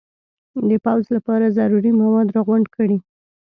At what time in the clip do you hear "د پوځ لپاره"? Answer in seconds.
0.69-1.53